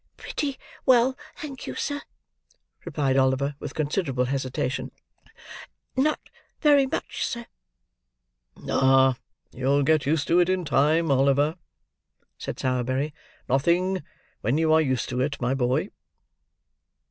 "Pretty 0.17 0.57
well, 0.83 1.15
thank 1.35 1.67
you, 1.67 1.75
sir" 1.75 2.01
replied 2.85 3.17
Oliver, 3.17 3.53
with 3.59 3.75
considerable 3.75 4.25
hesitation. 4.25 4.89
"Not 5.95 6.19
very 6.59 6.87
much, 6.87 7.23
sir." 7.23 7.45
"Ah, 8.67 9.15
you'll 9.51 9.83
get 9.83 10.07
used 10.07 10.27
to 10.29 10.39
it 10.39 10.49
in 10.49 10.65
time, 10.65 11.11
Oliver," 11.11 11.55
said 12.39 12.57
Sowerberry. 12.57 13.13
"Nothing 13.47 14.01
when 14.39 14.57
you 14.57 14.73
are 14.73 14.81
used 14.81 15.07
to 15.09 15.21
it, 15.21 15.39
my 15.39 15.53
boy." 15.53 15.89